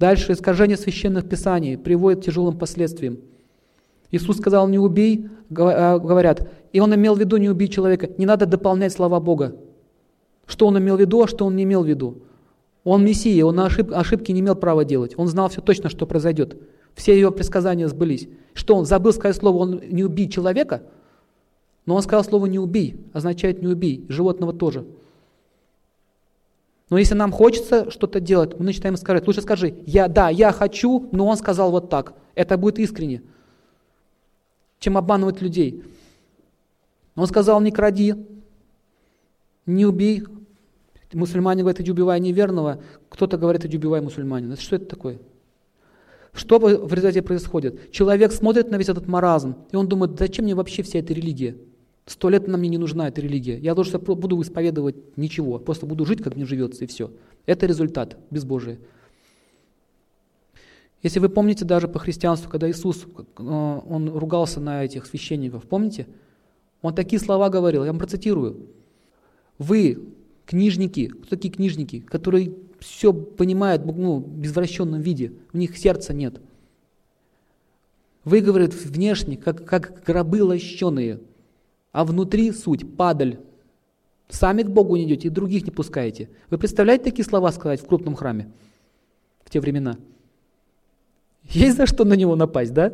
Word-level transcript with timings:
Дальше 0.00 0.32
искажение 0.32 0.78
священных 0.78 1.28
писаний 1.28 1.76
приводит 1.76 2.22
к 2.22 2.24
тяжелым 2.24 2.56
последствиям. 2.58 3.18
Иисус 4.10 4.38
сказал, 4.38 4.66
не 4.66 4.78
убей, 4.78 5.28
а, 5.54 5.98
говорят, 5.98 6.50
и 6.72 6.80
он 6.80 6.94
имел 6.94 7.14
в 7.14 7.20
виду 7.20 7.36
не 7.36 7.50
убить 7.50 7.74
человека. 7.74 8.08
Не 8.16 8.24
надо 8.24 8.46
дополнять 8.46 8.94
слова 8.94 9.20
Бога. 9.20 9.56
Что 10.46 10.66
он 10.68 10.78
имел 10.78 10.96
в 10.96 11.00
виду, 11.00 11.22
а 11.22 11.28
что 11.28 11.44
он 11.44 11.54
не 11.54 11.64
имел 11.64 11.82
в 11.82 11.86
виду. 11.86 12.22
Он 12.82 13.04
Мессия, 13.04 13.44
он 13.44 13.60
ошиб, 13.60 13.92
ошибки 13.92 14.32
не 14.32 14.40
имел 14.40 14.54
права 14.56 14.86
делать. 14.86 15.12
Он 15.18 15.28
знал 15.28 15.50
все 15.50 15.60
точно, 15.60 15.90
что 15.90 16.06
произойдет. 16.06 16.56
Все 16.94 17.18
его 17.20 17.30
предсказания 17.30 17.86
сбылись. 17.86 18.26
Что 18.54 18.76
он 18.76 18.86
забыл 18.86 19.12
сказать 19.12 19.36
слово 19.36 19.58
«он 19.58 19.82
не 19.90 20.02
убей 20.02 20.30
человека», 20.30 20.82
но 21.84 21.94
он 21.94 22.02
сказал 22.02 22.24
слово 22.24 22.46
«не 22.46 22.58
убей», 22.58 23.04
означает 23.12 23.60
«не 23.60 23.68
убей», 23.68 24.06
животного 24.08 24.54
тоже. 24.54 24.86
Но 26.90 26.98
если 26.98 27.14
нам 27.14 27.30
хочется 27.30 27.88
что-то 27.90 28.18
делать, 28.18 28.58
мы 28.58 28.64
начинаем 28.64 28.96
сказать, 28.96 29.24
лучше 29.26 29.42
скажи, 29.42 29.76
я, 29.86 30.08
да, 30.08 30.28
я 30.28 30.50
хочу, 30.50 31.08
но 31.12 31.26
он 31.26 31.36
сказал 31.36 31.70
вот 31.70 31.88
так. 31.88 32.14
Это 32.34 32.58
будет 32.58 32.80
искренне, 32.80 33.22
чем 34.80 34.98
обманывать 34.98 35.40
людей. 35.40 35.84
Он 37.14 37.28
сказал, 37.28 37.60
не 37.60 37.70
кради, 37.70 38.16
не 39.66 39.86
убей. 39.86 40.24
Мусульмане 41.12 41.62
говорят, 41.62 41.80
иди 41.80 41.90
убивай 41.90 42.20
неверного, 42.20 42.82
кто-то 43.08 43.36
говорит, 43.36 43.64
иди 43.64 43.76
убивай 43.76 44.00
мусульманина. 44.00 44.56
Что 44.56 44.76
это 44.76 44.86
такое? 44.86 45.18
Что 46.32 46.58
в 46.58 46.92
результате 46.92 47.22
происходит? 47.22 47.90
Человек 47.92 48.32
смотрит 48.32 48.70
на 48.70 48.76
весь 48.76 48.88
этот 48.88 49.06
маразм, 49.08 49.56
и 49.72 49.76
он 49.76 49.88
думает, 49.88 50.18
зачем 50.18 50.44
мне 50.44 50.54
вообще 50.54 50.82
вся 50.82 51.00
эта 51.00 51.12
религия? 51.12 51.56
Сто 52.06 52.28
лет 52.28 52.48
она 52.48 52.58
мне 52.58 52.68
не 52.68 52.78
нужна, 52.78 53.08
эта 53.08 53.20
религия. 53.20 53.58
Я 53.58 53.74
лучше 53.74 53.98
буду 53.98 54.40
исповедовать 54.40 55.16
ничего, 55.16 55.58
просто 55.58 55.86
буду 55.86 56.04
жить, 56.04 56.22
как 56.22 56.36
мне 56.36 56.44
живется, 56.44 56.84
и 56.84 56.86
все. 56.86 57.12
Это 57.46 57.66
результат 57.66 58.16
безбожия. 58.30 58.78
Если 61.02 61.18
вы 61.18 61.28
помните 61.28 61.64
даже 61.64 61.88
по 61.88 61.98
христианству, 61.98 62.50
когда 62.50 62.70
Иисус, 62.70 63.06
э, 63.06 63.42
он 63.42 64.10
ругался 64.10 64.60
на 64.60 64.84
этих 64.84 65.06
священников, 65.06 65.64
помните? 65.64 66.06
Он 66.82 66.94
такие 66.94 67.20
слова 67.20 67.48
говорил, 67.48 67.84
я 67.84 67.90
вам 67.90 67.98
процитирую. 67.98 68.66
Вы, 69.58 70.02
книжники, 70.46 71.06
кто 71.06 71.36
такие 71.36 71.52
книжники, 71.52 72.00
которые 72.00 72.54
все 72.80 73.12
понимают 73.12 73.84
ну, 73.84 74.18
в 74.18 74.42
извращенном 74.42 75.00
виде, 75.00 75.32
у 75.52 75.58
них 75.58 75.76
сердца 75.76 76.12
нет. 76.12 76.40
Вы, 78.24 78.40
говорит, 78.40 78.74
внешне, 78.74 79.36
как, 79.36 79.64
как 79.64 80.02
гробы 80.04 80.42
лощеные, 80.42 81.20
а 81.92 82.04
внутри 82.04 82.52
суть 82.52 82.96
падаль. 82.96 83.38
Сами 84.28 84.62
к 84.62 84.68
Богу 84.68 84.96
не 84.96 85.04
идете 85.04 85.28
и 85.28 85.30
других 85.30 85.64
не 85.64 85.70
пускаете. 85.70 86.30
Вы 86.50 86.58
представляете 86.58 87.04
такие 87.04 87.24
слова 87.24 87.50
сказать 87.50 87.80
в 87.80 87.86
крупном 87.86 88.14
храме 88.14 88.50
в 89.44 89.50
те 89.50 89.60
времена? 89.60 89.96
Есть 91.48 91.76
за 91.76 91.86
что 91.86 92.04
на 92.04 92.14
него 92.14 92.36
напасть, 92.36 92.72
да? 92.72 92.92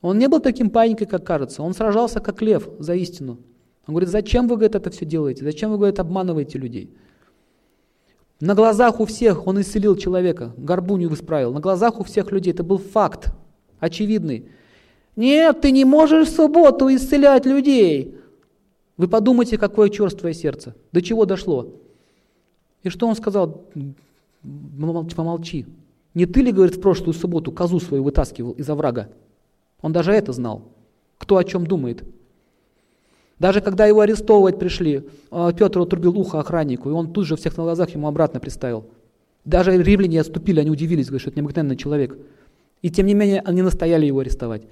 Он 0.00 0.18
не 0.18 0.28
был 0.28 0.40
таким 0.40 0.70
паникой, 0.70 1.06
как 1.06 1.26
кажется. 1.26 1.62
Он 1.62 1.74
сражался 1.74 2.20
как 2.20 2.40
лев 2.40 2.68
за 2.78 2.94
истину. 2.94 3.38
Он 3.86 3.94
говорит, 3.94 4.08
зачем 4.08 4.48
вы 4.48 4.56
говорит, 4.56 4.74
это 4.74 4.90
все 4.90 5.04
делаете? 5.04 5.44
Зачем 5.44 5.70
вы 5.70 5.76
говорит, 5.76 5.98
обманываете 5.98 6.58
людей? 6.58 6.90
На 8.40 8.54
глазах 8.54 9.00
у 9.00 9.06
всех 9.06 9.46
он 9.46 9.60
исцелил 9.60 9.96
человека, 9.96 10.52
горбунью 10.56 11.12
исправил. 11.12 11.52
На 11.52 11.60
глазах 11.60 12.00
у 12.00 12.04
всех 12.04 12.32
людей. 12.32 12.52
Это 12.52 12.62
был 12.62 12.78
факт, 12.78 13.32
очевидный. 13.80 14.48
Нет, 15.16 15.60
ты 15.60 15.70
не 15.70 15.84
можешь 15.84 16.28
в 16.28 16.34
субботу 16.34 16.92
исцелять 16.94 17.46
людей. 17.46 18.16
Вы 18.96 19.08
подумайте, 19.08 19.58
какое 19.58 19.88
черствое 19.88 20.32
сердце. 20.32 20.74
До 20.92 21.02
чего 21.02 21.24
дошло? 21.24 21.72
И 22.82 22.88
что 22.88 23.06
он 23.06 23.16
сказал? 23.16 23.64
Помолчи. 25.16 25.66
Не 26.14 26.26
ты 26.26 26.42
ли, 26.42 26.52
говорит, 26.52 26.76
в 26.76 26.80
прошлую 26.80 27.14
субботу 27.14 27.50
козу 27.50 27.80
свою 27.80 28.04
вытаскивал 28.04 28.52
из 28.52 28.68
оврага? 28.68 29.08
Он 29.82 29.92
даже 29.92 30.12
это 30.12 30.32
знал. 30.32 30.62
Кто 31.18 31.36
о 31.36 31.44
чем 31.44 31.66
думает. 31.66 32.04
Даже 33.38 33.60
когда 33.60 33.86
его 33.86 34.00
арестовывать 34.00 34.58
пришли, 34.58 35.08
а, 35.30 35.52
Петр 35.52 35.80
отрубил 35.80 36.16
ухо 36.18 36.38
охраннику, 36.38 36.88
и 36.88 36.92
он 36.92 37.12
тут 37.12 37.26
же 37.26 37.36
всех 37.36 37.56
на 37.56 37.64
глазах 37.64 37.90
ему 37.90 38.06
обратно 38.06 38.38
приставил. 38.38 38.86
Даже 39.44 39.76
римляне 39.76 40.20
отступили, 40.20 40.60
они 40.60 40.70
удивились, 40.70 41.06
говорят, 41.06 41.22
что 41.22 41.30
это 41.30 41.40
необыкновенный 41.40 41.76
человек. 41.76 42.16
И 42.80 42.90
тем 42.90 43.06
не 43.06 43.14
менее, 43.14 43.40
они 43.40 43.62
настояли 43.62 44.06
его 44.06 44.20
арестовать. 44.20 44.62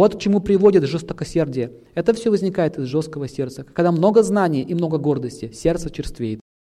Вот 0.00 0.16
к 0.16 0.18
чему 0.18 0.40
приводит 0.40 0.84
жестокосердие. 0.84 1.72
Это 1.94 2.14
все 2.14 2.30
возникает 2.30 2.78
из 2.78 2.86
жесткого 2.86 3.28
сердца. 3.28 3.64
Когда 3.64 3.92
много 3.92 4.22
знаний 4.22 4.62
и 4.62 4.72
много 4.72 4.96
гордости, 4.96 5.52
сердце 5.52 5.90
черствеет. 5.90 6.39